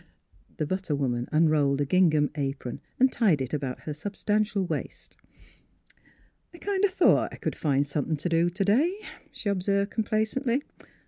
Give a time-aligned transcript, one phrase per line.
[0.57, 5.15] The butter woman unrolled a gingham apron and tied it about her substantial waist."
[6.55, 8.95] I kind o' thought I c'd find somethin' t' do t'day,"
[9.31, 10.63] she observed complacently.